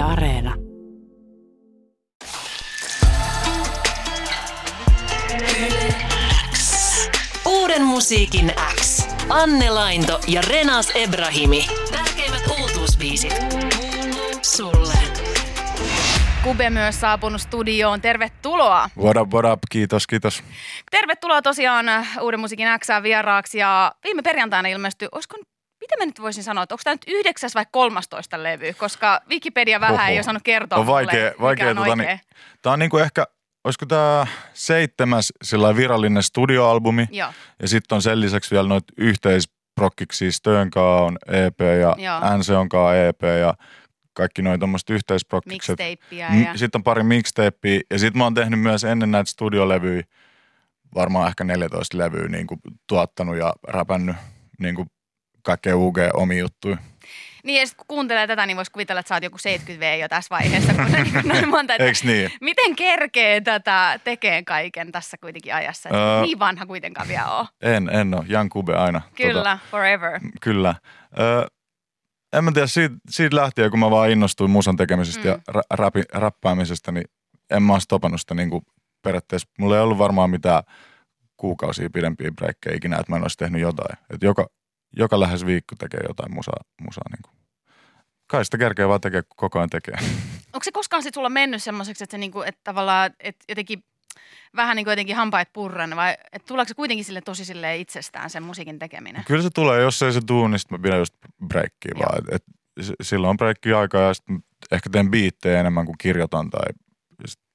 [0.00, 0.54] Yle Areena.
[7.46, 9.08] Uuden musiikin X.
[9.28, 11.66] Anne Lainto ja Renas Ebrahimi.
[11.92, 13.34] Tärkeimmät uutuusbiisit.
[14.42, 14.94] Sulle.
[16.44, 18.00] Kube myös saapunut studioon.
[18.00, 18.90] Tervetuloa.
[18.98, 20.42] What up, what up, kiitos, kiitos.
[20.90, 21.86] Tervetuloa tosiaan
[22.20, 25.36] Uuden musiikin X vieraaksi ja viime perjantaina ilmestyi, olisiko
[25.90, 29.80] mitä mä nyt voisin sanoa, että onko tämä nyt yhdeksäs vai kolmastoista levy, koska Wikipedia
[29.80, 30.08] vähän Oho.
[30.08, 32.20] ei osannut kertoa on vaikea, mulle, vaikea on tota, niin,
[32.62, 33.26] Tämä on niinku ehkä,
[33.64, 37.08] olisiko tämä seitsemäs sillä virallinen studioalbumi.
[37.10, 42.38] Joo, Ja sitten on sen lisäksi vielä noita yhteisprokkiksi, siis Töönkaa on EP ja Joo.
[42.38, 43.54] NC onkaan EP ja
[44.12, 45.78] kaikki noin tuommoiset yhteisprokkikset.
[45.78, 46.58] mixtapeia M- ja...
[46.58, 50.02] Sitten on pari mixtapeä ja sitten mä oon tehnyt myös ennen näitä studiolevyjä,
[50.94, 54.16] varmaan ehkä 14 levyä niin kuin tuottanut ja räpännyt
[54.58, 54.90] niin kuin
[55.42, 56.76] kaikkea UG omi juttuja.
[57.44, 60.28] Niin ja kun kuuntelee tätä, niin voisi kuvitella, että sä oot joku 70V jo tässä
[60.30, 60.92] vaiheessa, kun on
[61.24, 62.30] noin monta, että Eiks niin?
[62.40, 65.88] Miten kerkee tätä tekee kaiken tässä kuitenkin ajassa?
[65.92, 66.22] Öö.
[66.22, 67.48] niin vanha kuitenkaan vielä ole.
[67.62, 68.24] En, en ole.
[68.28, 69.00] Jan Kube aina.
[69.14, 70.20] Kyllä, forever.
[70.40, 70.74] Kyllä.
[71.18, 71.46] Öö,
[72.32, 75.30] en mä tiedä, siitä, siitä lähtien kun mä vaan innostuin musan tekemisestä Mm.
[75.30, 75.40] mm.
[75.48, 77.04] ja ra- rapi, räppäämisestä, niin
[77.50, 78.62] en mä oon stopannut sitä niin kuin
[79.02, 79.48] periaatteessa.
[79.58, 80.62] Mulla ei ollut varmaan mitään
[81.36, 83.98] kuukausia pidempiä breikkejä ikinä, että mä en olisi tehnyt jotain.
[84.10, 84.46] Et joka,
[84.96, 86.64] joka lähes viikko tekee jotain musaa.
[86.80, 87.34] musaa niin kuin.
[88.26, 89.94] Kai sitä kerkee vaan tekee, kun koko ajan tekee.
[90.52, 93.84] Onko se koskaan sit sulla mennyt semmoiseksi, että, se niinku, että tavallaan että jotenkin
[94.56, 98.30] vähän niin kuin jotenkin hampaat purran vai että tuleeko se kuitenkin sille tosi sille itsestään
[98.30, 99.24] sen musiikin tekeminen?
[99.26, 101.14] Kyllä se tulee, jos ei se tuu, niin sit mä pidän just
[101.48, 102.18] breikkiä vaan.
[102.18, 102.44] Et, et,
[103.02, 106.68] silloin on breikkiä aikaa ja sitten ehkä teen biittejä enemmän kuin kirjoitan tai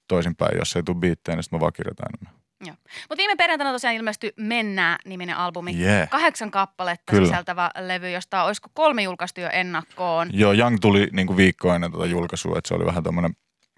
[0.08, 2.45] toisinpäin, jos ei tule biittejä, niin sitten mä vaan kirjoitan enemmän.
[2.74, 5.80] Mutta viime perjantaina tosiaan ilmestyi Mennää-niminen albumi.
[5.80, 6.10] Yeah.
[6.10, 7.26] Kahdeksan kappaletta Kyllä.
[7.26, 10.30] sisältävä levy, josta olisiko kolme julkaistu jo ennakkoon.
[10.34, 13.36] Joo, Young tuli niinku viikko ennen tätä julkaisua, että se oli vähän tämmöinen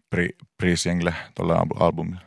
[0.10, 0.28] pre,
[0.64, 2.22] pre-single tuolle al- albumille.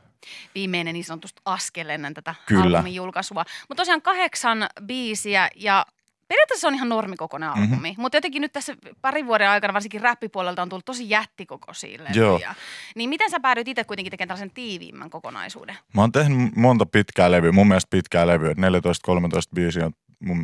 [0.55, 2.63] viimeinen niin sanotusti askel ennen tätä Kyllä.
[2.79, 3.45] albumin julkaisua.
[3.69, 5.87] Mutta tosiaan kahdeksan biisiä ja
[6.31, 7.59] periaatteessa se on ihan normikokoinen Mhm.
[7.63, 7.89] albumi.
[7.91, 8.03] Mm-hmm.
[8.03, 12.33] Mutta jotenkin nyt tässä parin vuoden aikana varsinkin räppipuolelta on tullut tosi jättikokoisia Joo.
[12.35, 12.55] levyjä.
[12.97, 15.79] Niin miten sä päädyit itse kuitenkin tekemään tällaisen tiiviimmän kokonaisuuden?
[15.95, 19.93] Mä oon tehnyt monta pitkää levyä, mun mielestä pitkää levyä, että 14-13 biisiä on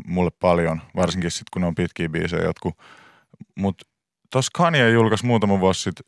[0.06, 2.74] mulle paljon, varsinkin sitten kun ne on pitkiä biisejä jotkut.
[3.54, 3.84] Mutta
[4.32, 6.06] tuossa Kanye julkaisi muutama vuosi sitten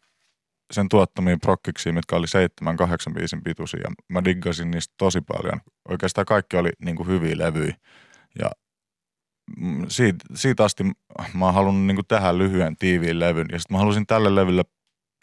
[0.72, 3.90] sen tuottamia prokkiksi, mitkä oli seitsemän, kahdeksan biisin pituisia.
[4.08, 5.60] Mä diggasin niistä tosi paljon.
[5.88, 7.74] Oikeastaan kaikki oli niinku hyviä levyjä.
[8.38, 8.50] Ja
[9.88, 10.84] siitä, siitä asti
[11.34, 13.46] mä oon halunnut niinku tehdä lyhyen, tiiviin levyn.
[13.52, 14.62] Ja sitten mä halusin tälle levylle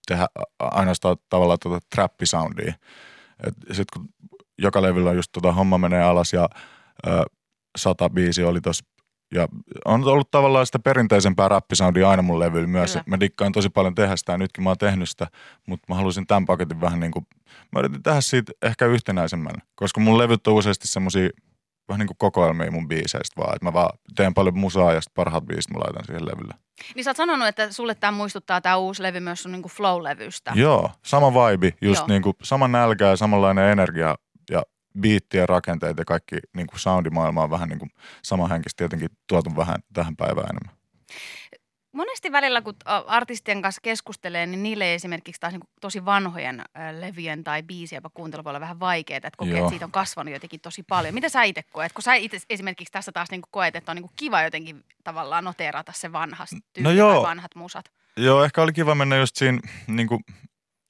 [0.07, 0.27] tehdä
[0.59, 2.73] ainoastaan tavallaan tuota trappisoundia.
[3.67, 4.09] Sitten kun
[4.57, 6.49] joka levyllä just tota homma menee alas ja
[7.07, 7.23] ö,
[7.77, 8.85] sata biisi oli tossa
[9.33, 9.47] ja
[9.85, 12.91] on ollut tavallaan sitä perinteisempää rappisoundia aina mun levyllä myös.
[12.91, 13.03] Kyllä.
[13.07, 15.27] Mä dikkaan tosi paljon tehdä sitä ja nytkin mä oon tehnyt sitä,
[15.67, 17.27] mutta mä halusin tämän paketin vähän niin kuin,
[17.71, 21.29] mä yritin tehdä siitä ehkä yhtenäisemmän, koska mun levyt on useasti semmosia
[21.87, 25.15] vähän niin kuin kokoelmia mun biiseistä vaan, että mä vaan teen paljon musaa ja sitten
[25.15, 26.53] parhaat biisit mä laitan siihen levylle.
[26.95, 30.51] Niin sä oot sanonut, että sulle tämä muistuttaa tämä uusi levy myös sun niinku flow-levystä.
[30.55, 32.07] Joo, sama vibe, just Joo.
[32.07, 34.15] niin kuin sama nälkä ja samanlainen energia
[34.51, 34.63] ja
[34.99, 37.91] biittien rakenteet ja kaikki niin kuin soundimaailma on vähän niin kuin
[38.23, 40.75] samanhenkistä tietenkin tuotu vähän tähän päivään enemmän.
[41.95, 42.73] Monesti välillä, kun
[43.07, 46.61] artistien kanssa keskustelee, niin niille esimerkiksi taas niinku tosi vanhojen
[46.99, 49.59] levyjen tai biisien jopa kuuntelu voi olla vähän vaikeaa, että kokee, Joo.
[49.59, 51.13] että siitä on kasvanut jotenkin tosi paljon.
[51.13, 51.93] Mitä sä itse koet?
[51.93, 55.91] Kun sä itse esimerkiksi tässä taas niinku koet, että on niinku kiva jotenkin tavallaan noteerata
[55.95, 57.23] se vanha tyyli No tai joo.
[57.23, 57.91] vanhat musat.
[58.17, 60.19] Joo, ehkä oli kiva mennä just siinä, niin kuin,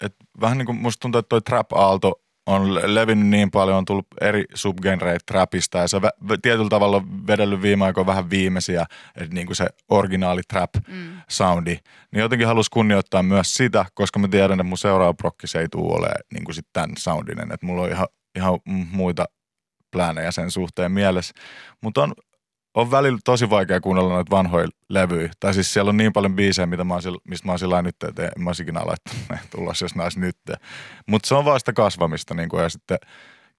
[0.01, 3.85] että vähän niin kuin musta tuntuu, että toi trap-aalto on le- levinnyt niin paljon, on
[3.85, 8.29] tullut eri subgenreitä trapista ja se vä- vä- tietyllä tavalla on vedellyt viime aikoina vähän
[8.29, 8.85] viimeisiä,
[9.15, 11.17] että niin kuin se originaali trap Mm.
[11.29, 11.77] soundi,
[12.11, 15.67] niin jotenkin halus kunnioittaa myös sitä, koska mä tiedän, että mun seuraava prokki se ei
[15.69, 18.59] tule olemaan niin kuin sit tämän soundinen, että mulla on ihan, ihan
[18.91, 19.25] muita
[19.91, 21.33] pläänejä sen suhteen mielessä,
[21.81, 22.13] mutta on,
[22.75, 25.29] on välillä tosi vaikea kuunnella noita vanhoja levyjä.
[25.39, 27.81] Tai siis siellä on niin paljon biisejä, mitä mä oon, sillä- mistä mä oon sillä
[27.81, 30.37] nyt, että en mä ois ikinä laittanut tulos, jos näis nyt.
[31.07, 32.33] Mutta se on vaan sitä kasvamista.
[32.33, 32.97] Niin kuin, ja sitten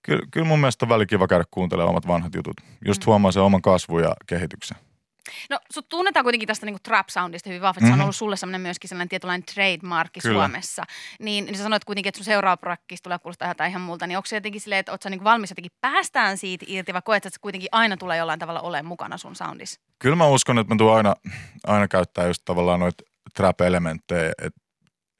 [0.02, 2.56] kyllä, kyllä mun mielestä on väli kiva käydä kuuntelemaan omat vanhat jutut.
[2.86, 3.06] Just Mm.
[3.06, 4.76] huomaa sen oman kasvun ja kehityksen.
[5.50, 7.80] No sut tunnetaan kuitenkin tästä niinku trap-soundista hyvin vahvasti.
[7.80, 7.90] Mm-hmm.
[7.90, 8.02] Se on Mhm.
[8.02, 10.34] ollut sulle sellainen myöskin sellainen tietynlainen trademarkki Kyllä.
[10.34, 10.82] Suomessa.
[11.20, 14.06] Niin, niin sä sanoit kuitenkin, että sun seuraava projekti tulee kuulostaa jotain ihan multa.
[14.06, 17.02] Niin onko se jotenkin silleen, että oot sä niinku valmis jotenkin päästään siitä irti vai
[17.04, 19.80] koet, että se kuitenkin aina tulee jollain tavalla olemaan mukana sun soundissa?
[19.98, 21.14] Kyllä mä uskon, että mä tuun aina,
[21.66, 23.04] aina käyttää just tavallaan noita
[23.36, 24.32] trap-elementtejä.
[24.42, 24.54] Et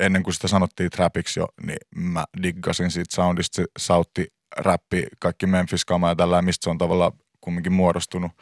[0.01, 3.57] ennen kuin sitä sanottiin trapiksi jo, niin mä diggasin siitä soundista.
[3.57, 4.27] Se sautti,
[4.57, 8.33] räppi, kaikki memphis kama ja tällä, mistä se on tavallaan kumminkin muodostunut.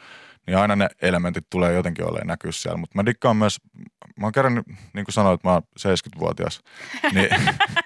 [0.47, 2.77] Niin aina ne elementit tulee jotenkin olemaan näkyä siellä.
[2.77, 3.57] Mutta mä dikkaan myös,
[4.19, 6.61] mä oon kerännyt, niin kuin sanoit, mä oon 70-vuotias.
[7.13, 7.29] Niin,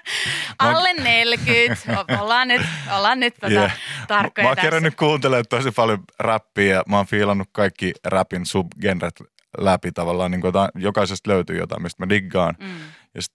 [0.60, 1.78] Alle 40.
[2.00, 2.62] O- ollaan nyt,
[2.98, 3.72] ollaan nyt tota Yeah.
[4.08, 4.68] tarkkoja Mä oon tässä.
[4.68, 9.16] kerännyt kuuntelemaan tosi paljon räppiä ja mä oon fiilannut kaikki räpin subgenret
[9.58, 10.32] läpi tavallaan.
[10.32, 12.56] Niin kuin jotain, jokaisesta löytyy jotain, mistä mä diggaan.
[12.60, 12.80] Mm.
[13.16, 13.34] Ja sit,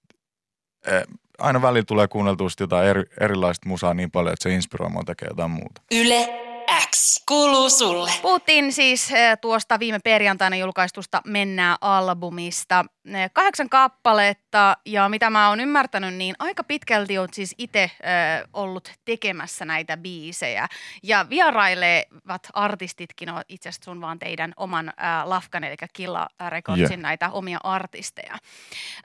[0.87, 1.03] eh,
[1.38, 5.31] aina välillä tulee kuunneltua jotain eri, erilaista musaa niin paljon, että se inspiroi mua tekemään
[5.32, 5.82] jotain muuta.
[5.94, 6.29] Yle
[6.91, 8.11] X kuuluu sulle.
[8.23, 12.85] Puhuttiin siis eh, tuosta viime perjantaina julkaistusta Mennään albumista.
[13.15, 17.91] Eh, Kahdeksan kappaletta ja mitä mä oon ymmärtänyt, niin aika pitkälti oot siis itse
[18.53, 20.69] ollut tekemässä näitä biisejä.
[21.03, 24.94] Ja vierailevat artistitkin on itse asiassa sun vaan teidän oman äh,
[25.25, 27.03] lafkan, eli Killa Recordsin Yeah.
[27.03, 28.32] näitä omia artisteja.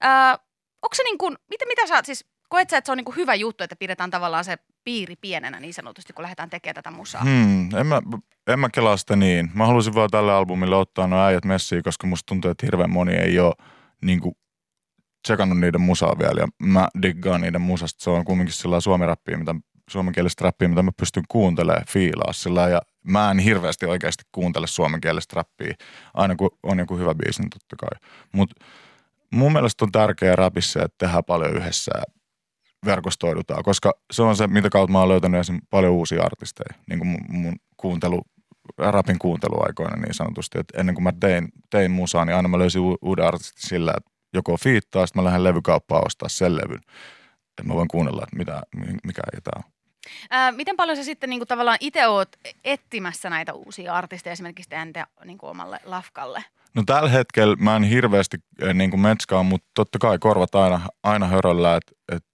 [0.05, 0.39] Äh,
[0.81, 3.15] onko se niin kuin, mitä, mitä sä siis, koet sä, että se on niin kuin
[3.15, 4.57] hyvä juttu, että pidetään tavallaan se
[4.89, 7.23] piiri pienenä niin sanotusti, kun lähdetään tekemään tätä musaa?
[7.23, 8.01] Hmm, en, mä,
[8.47, 9.51] en mä kelaa sitä niin.
[9.53, 13.13] Mä halusin vaan tälle albumille ottaa nuo äijät messiin, koska musta tuntuu, että hirveän moni
[13.13, 13.53] ei ole
[14.01, 14.35] niin kuin,
[15.23, 16.41] tsekannut niiden musaa vielä.
[16.41, 18.03] Ja mä diggaan niiden musasta.
[18.03, 19.55] Se on kumminkin sillä suomirappia, mitä,
[19.89, 22.69] suomenkielistä rappia, mitä mä pystyn kuuntelemaan, fiilaa sillä.
[22.69, 25.73] Ja mä en hirveästi oikeasti kuuntele suomenkielistä rappia.
[26.13, 28.09] Aina kun on joku hyvä biisi, niin totta kai.
[28.31, 28.65] Mutta
[29.31, 31.91] mun mielestä on tärkeää rapissa, että tehdään paljon yhdessä
[32.85, 35.59] verkostoidutaan, koska se on se, mitä kautta mä oon löytänyt esim.
[35.69, 38.21] paljon uusia artisteja, niin kuin mun, mun kuuntelu,
[38.77, 42.81] rapin kuunteluaikoina niin sanotusti, että ennen kuin mä tein, tein musaa, niin aina mä löysin
[43.01, 46.79] uuden artistin sillä, että joko fiittaa, sitten mä lähden levykauppaan ostaa sen levyn,
[47.49, 49.71] että mä voin kuunnella, että mitä, mi- mikä ei tää on.
[50.29, 52.29] Ää, miten paljon sä sitten niin kuin tavallaan itse oot
[52.63, 56.43] etsimässä näitä uusia artisteja esimerkiksi teidän te, niin kuin omalle lafkalle?
[56.75, 60.81] No tällä hetkellä mä en hirveästi eh, niin kuin metskaa, mutta totta kai korvat aina,
[61.03, 62.28] aina höröllä, että, että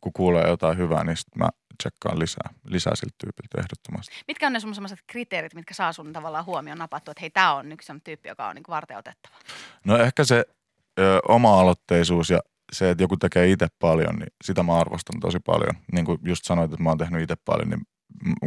[0.00, 1.48] kun kuulee jotain hyvää, niin sitten mä
[1.78, 4.14] tsekkaan lisää, lisää siltä tyypiltä ehdottomasti.
[4.28, 7.54] Mitkä on ne sun sellaiset kriteerit, mitkä saa sun tavallaan huomioon napattua, että hei, tämä
[7.54, 9.34] on yksi sellainen tyyppi, joka on niin otettava?
[9.84, 10.44] No ehkä se
[11.00, 12.40] ö, oma-aloitteisuus ja
[12.72, 15.74] se, että joku tekee itse paljon, niin sitä mä arvostan tosi paljon.
[15.92, 17.82] Niin kuin just sanoit, että mä oon tehnyt itse paljon, niin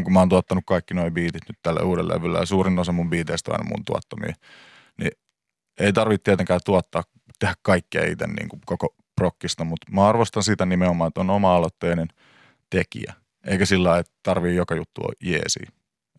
[0.04, 3.10] kun mä oon tuottanut kaikki nuo biitit nyt tälle uudelle levylle ja suurin osa mun
[3.10, 4.34] biiteistä on aina mun tuottamia,
[4.98, 5.12] niin
[5.80, 7.04] ei tarvitse tietenkään tuottaa,
[7.40, 12.08] tehdä kaikkea itse niin kuin koko prokkista, mutta mä arvostan sitä nimenomaan, että on oma-aloitteinen
[12.70, 13.14] tekijä,
[13.48, 15.60] eikä sillä että tarvii joka juttu on jeesi.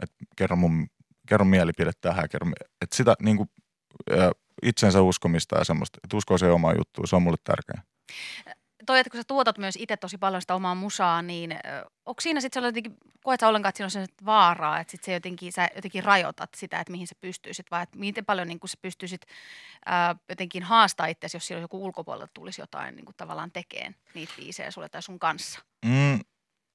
[0.03, 0.87] Että kerro mun,
[1.29, 2.51] kerro mielipide tähän, kerro,
[2.81, 3.49] että sitä niin kuin,
[4.63, 7.83] itsensä uskomista ja semmoista, että uskoo se omaan juttuun, se on mulle tärkeää.
[8.87, 11.55] Toi, että kun sä tuotat myös itse tosi paljon sitä omaa musaa, niin
[12.06, 15.52] onko siinä sitten sellainen koet sä ollenkaan, että siinä on vaaraa, että sit se jotenkin,
[15.52, 19.23] sä jotenkin rajoitat sitä, että mihin sä pystyisit, vai että miten paljon niin sä pystyisit
[19.87, 24.70] ää, jotenkin haastaa itse, jos siellä joku ulkopuolelta tulisi jotain niin tavallaan tekeen niitä biisejä
[24.70, 25.61] sulle tai sun kanssa?
[25.84, 26.20] Mm,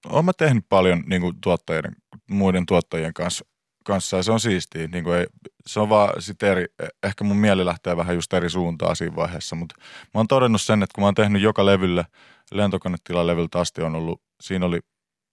[0.06, 1.96] olen mä tehnyt paljon niin tuottajien,
[2.30, 3.46] muiden tuottajien kanssa,
[3.88, 4.88] kanssa ja se on siistiä.
[4.88, 5.26] Niin kuin ei,
[5.66, 6.66] se on vaan sit eri,
[7.04, 9.76] ehkä mun mieli lähtee vähän just eri suuntaan siinä vaiheessa, mutta
[10.14, 12.06] mä oon todennut sen, että kun mä oon tehnyt joka levylle,
[12.52, 14.80] lentokonetilan levyltä asti on ollut, siinä oli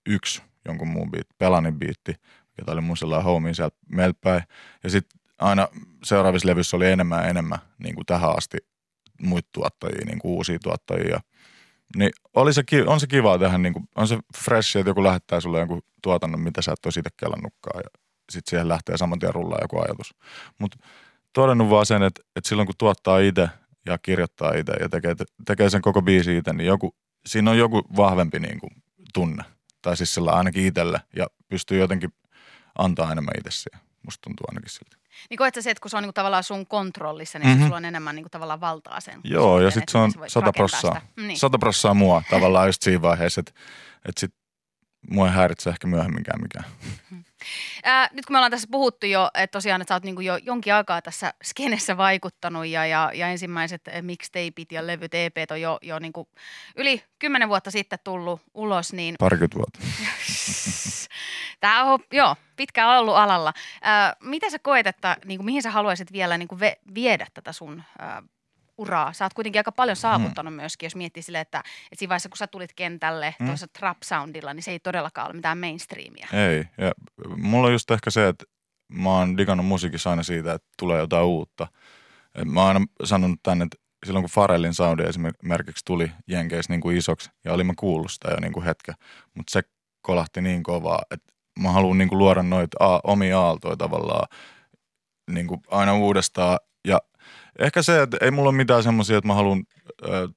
[0.07, 2.15] yksi jonkun muun biitti, Pelanin biitti,
[2.59, 4.43] jota oli mun sellainen homie sieltä meiltä päin.
[4.85, 5.69] Ja sitten aina
[6.05, 8.59] seuraavissa levyissä oli enemmän ja enemmän niin kuin tähän asti
[9.23, 11.21] muita tuottajia, niin kuin uusia tuottajia.
[11.97, 15.41] Niin oli se, on se kiva tehdä, niin kuin, on se fresh, että joku lähettää
[15.41, 19.35] sulle jonkun tuotannon, mitä sä et ole itse kelannutkaan ja sitten siihen lähtee saman tien
[19.35, 20.15] rullaa joku ajatus.
[20.59, 20.79] Mutta
[21.33, 23.49] todennut vaan sen, että, että silloin kun tuottaa itse
[23.87, 25.15] ja kirjoittaa itse ja tekee,
[25.47, 28.71] tekee sen koko biisi itse, niin joku, siinä on joku vahvempi niin kuin,
[29.15, 29.45] tunne.
[29.83, 32.11] Tai siis sillä ainakin itselle ja pystyy jotenkin
[32.79, 33.81] antaa enemmän itse siihen.
[34.03, 34.97] Musta tuntuu ainakin siltä.
[35.31, 37.53] Niin koet se, että kun se on niin kuin tavallaan sun kontrollissa, niin Mhm.
[37.55, 37.67] mm-hmm.
[37.67, 39.21] sulla on enemmän niin kuin tavallaan valtaa sen.
[39.25, 40.59] Joo, ja suhteen, sitten että se on miten sä voit 100 rakentaa
[40.93, 41.01] prossaa.
[41.27, 41.39] Niin.
[41.39, 43.53] 100 prossaa mua tavallaan just siinä vaiheessa, että,
[44.09, 44.35] että sit
[45.11, 46.65] mua ei häiritse ehkä myöhemminkään mikään.
[47.85, 50.37] Ää, nyt kun me ollaan tässä puhuttu jo, että tosiaan, että sä oot niinku jo
[50.37, 55.61] jonkin aikaa tässä skenessä vaikuttanut ja, ja, ja ensimmäiset eh, mixtapeit ja levyt, EPt on
[55.61, 56.29] jo, jo niinku
[56.77, 59.79] yli kymmenen vuotta sitten tullut ulos, niin Parikymmentä vuotta.
[61.61, 63.53] tämä on joo, pitkään ollut alalla.
[63.83, 67.83] Ää, mitä sä koet, että niinku, mihin sä haluaisit vielä niinku ve, viedä tätä sun
[67.99, 68.23] ää,
[68.79, 69.13] uraa?
[69.13, 72.37] Sä oot kuitenkin aika paljon saavuttanut myöskin, jos miettii sille, että, että siinä vaiheessa kun
[72.37, 73.47] sä tulit kentälle Mm.
[73.47, 76.29] tuossa trap soundilla, niin se ei todellakaan ole mitään mainstreamia.
[76.33, 76.65] Ei.
[76.79, 76.93] Ja
[77.37, 78.45] mulla on just ehkä se, että
[78.93, 81.67] mä oon digannut musiikissa aina siitä, että tulee jotain uutta.
[82.35, 83.77] Et Mä oon aina sanonut tänne, että
[84.07, 88.29] silloin kun Farellin soundi esimerkiksi tuli Jenkeissä niin kuin isoksi, ja olin mä kuullut sitä
[88.31, 88.93] jo niin kuin hetke,
[89.35, 89.63] mutta se
[90.03, 94.29] kolahti niin kovaa, että mä haluan niin kuin luoda noita a- omia aaltoja tavallaan
[95.31, 96.59] niin kuin aina uudestaan.
[97.59, 99.65] Ehkä se, että ei mulla ole mitään semmoisia, että mä haluan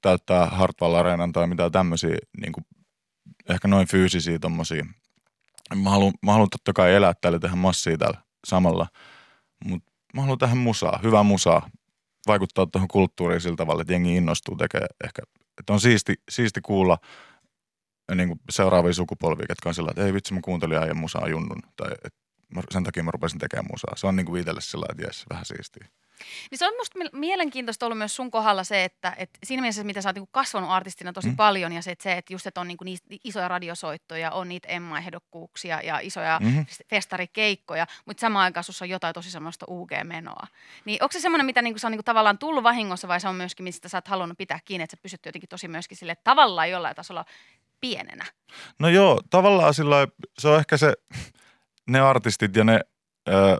[0.01, 2.65] täyttää Hartwall Areenan tai mitään tämmöisiä, niin kuin,
[3.49, 4.85] ehkä noin fyysisiä tommosia.
[5.75, 8.87] Mä haluan, mä haluan totta kai elää täällä tehdä massia täällä samalla,
[9.65, 11.69] mutta mä haluan tähän musaa, hyvää musaa,
[12.27, 15.21] vaikuttaa tuohon kulttuuriin sillä tavalla, että jengi innostuu tekemään ehkä,
[15.59, 16.97] että on siisti, siisti kuulla
[18.15, 21.91] niin seuraavia sukupolvia, jotka on sillä että ei vitsi, mä kuuntelin äijän musaa junnun, tai
[22.03, 22.13] et,
[22.69, 23.95] sen takia mä rupesin tekemään musaa.
[23.95, 25.87] Se on niin kuin itselle sillä että jes, vähän siistiä.
[26.51, 30.01] Niin se on musta mielenkiintoista ollut myös sun kohdalla se, että, että siinä mielessä, mitä
[30.01, 31.35] sä oot niinku kasvanut artistina tosi mm.
[31.35, 34.67] paljon ja se, että, se, että just, että on niinku niitä isoja radiosoittoja, on niitä
[34.67, 36.65] Emma-ehdokkuuksia ja isoja mm-hmm.
[36.89, 40.47] festarikeikkoja, mutta samaan aikaan sussa on jotain tosi semmoista UG-menoa.
[40.85, 43.35] Niin onko se semmoinen, mitä niinku, se on niinku tavallaan tullut vahingossa vai se on
[43.35, 46.69] myöskin, mistä sä oot halunnut pitää kiinni, että sä pysyt jotenkin tosi myöskin sille tavallaan
[46.69, 47.25] jollain tasolla
[47.81, 48.25] pienenä?
[48.79, 50.07] No joo, tavallaan sillä
[50.39, 50.93] se on ehkä se,
[51.87, 52.79] ne artistit ja ne...
[53.29, 53.57] Öö,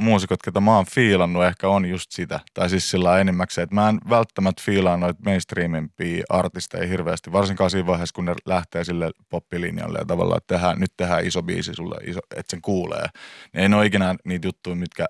[0.00, 2.40] muusikot, ketä mä oon fiilannut, ehkä on just sitä.
[2.54, 7.86] Tai siis sillä enimmäkseen, että mä en välttämättä fiilaa noita mainstreamimpia artisteja hirveästi, varsinkaan siinä
[7.86, 11.96] vaiheessa, kun ne lähtee sille poppilinjalle ja tavallaan, että tehdään, nyt tehdään iso biisi sulle,
[12.06, 13.06] iso, että sen kuulee.
[13.52, 15.06] Niin ei ne ole ikinä niitä juttuja, mitkä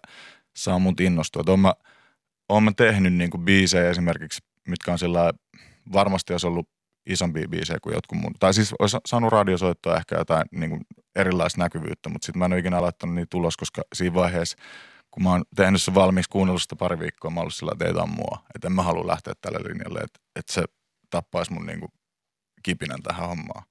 [0.56, 1.40] saa mut innostua.
[1.40, 1.72] Että oon mä,
[2.48, 5.32] oon mä tehnyt niinku biisejä esimerkiksi, mitkä on sillä
[5.92, 6.68] varmasti olisi ollut
[7.06, 8.32] isompia biisejä kuin jotkut mun.
[8.40, 10.80] Tai siis olisi saanut radiosoittoa ehkä jotain niin kuin
[11.16, 14.56] erilaista näkyvyyttä, mutta sitten mä en ole ikinä laittanut niitä tulos, koska siinä vaiheessa,
[15.10, 17.84] kun mä oon tehnyt sen valmiiksi kuunnellut sitä pari viikkoa, mä oon ollut sillä, että
[17.84, 18.44] ei mua.
[18.54, 20.64] Että en mä halua lähteä tälle linjalle, että, että se
[21.10, 21.92] tappaisi mun niin kuin
[22.62, 23.64] kipinän tähän hommaan.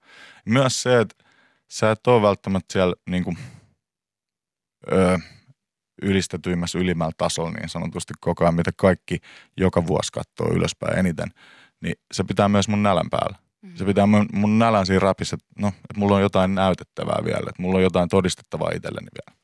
[0.45, 1.15] Myös se, että
[1.71, 3.37] sä et ole välttämättä siellä niin kuin,
[4.91, 5.17] öö,
[6.01, 9.19] ylistetyimmässä ylimmällä tasolla niin sanotusti koko ajan, mitä kaikki
[9.57, 11.29] joka vuosi katsoo ylöspäin eniten–
[11.81, 13.37] niin se pitää myös mun nälän päällä.
[13.61, 13.75] Mm.
[13.75, 17.49] Se pitää mun, mun nälän siinä rapissa, että no, että mulla on jotain näytettävää vielä,
[17.49, 19.39] että mulla on jotain todistettavaa itselleni vielä.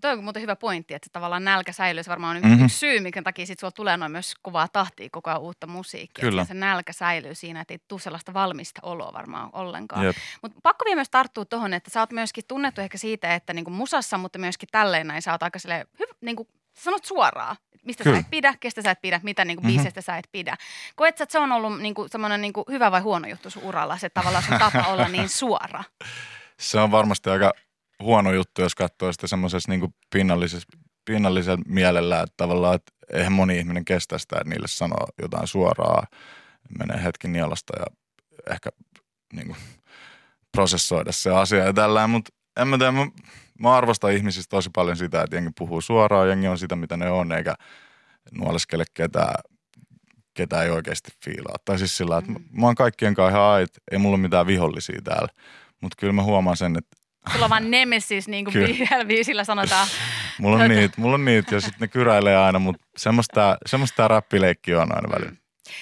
[0.00, 2.02] Toi on muuten hyvä pointti, että tavallaan nälkä säilyy.
[2.02, 2.64] Se varmaan on mm-hmm.
[2.64, 6.22] yksi syy, minkä takia sit sulla tulee noin myös kovaa tahtia koko ajan uutta musiikkia.
[6.22, 6.42] Kyllä.
[6.42, 10.14] Että se nälkä säilyy siinä, että ei tule sellaista valmista oloa varmaan ollenkaan.
[10.42, 13.70] Mutta pakko vielä myös tarttua tuohon, että sä oot myöskin tunnettu ehkä siitä, että niinku
[13.70, 16.48] musassa, mutta myöskin tälleen näin sä oot aika silleen, hyv- niinku,
[16.78, 17.56] sanot suoraan
[17.88, 18.16] mistä Kyllä.
[18.16, 19.76] sä et pidä, kestä sä et pidä, mitä niin kuin mm-hmm.
[19.76, 20.56] biisestä sä et pidä.
[20.96, 23.50] Koet sä, että se on ollut niin kuin, semmoinen niin kuin hyvä vai huono juttu
[23.50, 25.84] sun uralla, se tavallaan sun tapa olla niin suora?
[26.60, 27.52] Se on varmasti aika
[28.02, 30.68] huono juttu, jos katsoo sitä semmoisessa niin pinnallisessa,
[31.04, 36.06] pinnallisella mielellä, että tavallaan, että eihän moni ihminen kestä sitä, että niille sanoo jotain suoraa,
[36.78, 37.86] menee hetki nielasta ja
[38.52, 38.70] ehkä
[39.32, 39.58] niin kuin,
[40.52, 43.06] prosessoida se asia ja tällä, mutta en mä tiedä, mä,
[43.58, 47.10] mä arvostan ihmisistä tosi paljon sitä, että jengi puhuu suoraan, jengi on sitä, mitä ne
[47.10, 47.54] on, eikä
[48.32, 49.34] nuoleskele ketään,
[50.34, 51.56] ketä ei oikeasti fiilaa.
[51.64, 52.44] Tai siis sillä, että mm.
[52.52, 55.28] mä oon kaikkien kanssa ihan ait, ei mulla ole mitään vihollisia täällä.
[55.80, 56.96] Mutta kyllä mä huomaan sen, että
[57.32, 58.54] Sulla on vaan nemesis, niin kuin
[59.06, 59.88] biisillä sanotaan.
[60.38, 64.08] mulla on niitä, mulla on niitä ja sitten ne kyräilee aina, mutta semmoista, semmoista tämä
[64.08, 65.30] räppileikki on aina välillä.
[65.30, 65.36] Mm.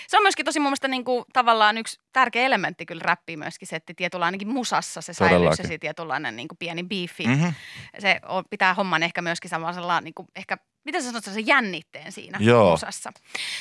[0.06, 3.68] Se on myöskin tosi mun mielestä niin kuin, tavallaan yksi tärkeä elementti kyllä räppiin myöskin
[3.68, 7.26] se, että tietyllä ainakin musassa se säilyy se tietynlainen niin kuin pieni beefi.
[7.26, 7.54] Mm-hmm.
[7.98, 12.12] Se on, pitää homman ehkä myöskin sellaisella niin kuin, ehkä mitä sä sanot, se jännitteen
[12.12, 12.70] siinä Joo.
[12.70, 13.12] musassa.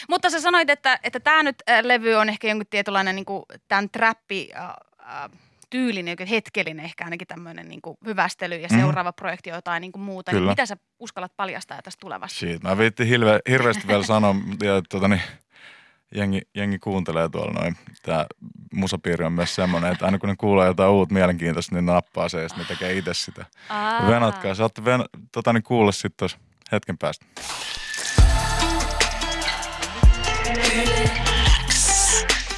[0.09, 3.43] Mutta sä sanoit, että, että tämä nyt äh, levy on ehkä jonkun tietynlainen niin kuin,
[3.67, 5.29] tämän trappi äh, äh,
[5.69, 8.79] tyylinen, hetkellinen ehkä ainakin tämmöinen niin kuin hyvästely ja mm.
[8.79, 10.31] seuraava projekti on jotain niin kuin muuta.
[10.31, 12.39] Niin mitä sä uskallat paljastaa tästä tulevasta?
[12.39, 13.07] Siitä mä viittin
[13.49, 15.21] hirveästi vielä sanoa, ja, tuota, niin,
[16.15, 17.77] jengi, jengi kuuntelee tuolla noin.
[18.03, 18.25] Tämä
[18.73, 22.41] musapiiri on myös semmoinen, että aina kun ne kuulee jotain uutta mielenkiintoista, niin nappaa se
[22.41, 23.45] ja sitten ne tekee itse sitä.
[23.69, 24.07] Aa.
[24.07, 24.55] Venatkaa.
[24.55, 26.37] Saatte ven, tota, niin kuulla sitten tuossa
[26.71, 27.25] hetken päästä.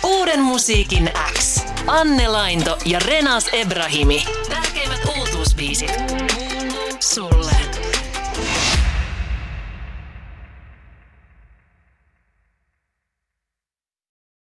[0.04, 1.66] Uuden musiikin X.
[1.88, 4.26] Anne Lainto ja Renas Ebrahimi.
[4.50, 6.27] Tärkeimmät uutuusbiisit.